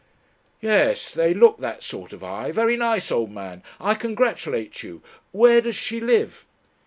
"Yes. 0.61 1.13
They 1.13 1.31
look 1.31 1.59
that 1.59 1.83
sort 1.83 2.11
of 2.11 2.23
eye. 2.23 2.51
Very 2.51 2.75
nice, 2.75 3.11
old 3.11 3.29
man. 3.29 3.61
I 3.79 3.93
congratulate 3.93 4.81
you. 4.81 5.03
Where 5.31 5.61
does 5.61 5.75
she 5.75 5.99
live?" 5.99 6.43